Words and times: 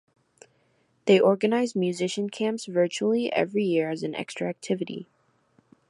They 1.05 1.19
organize 1.19 1.75
musician 1.75 2.31
camps 2.31 2.65
virtually 2.65 3.31
every 3.31 3.65
year 3.65 3.91
as 3.91 4.01
an 4.01 4.15
extra 4.15 4.49
activity. 4.49 5.05